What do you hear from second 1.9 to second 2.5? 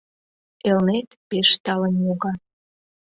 йога.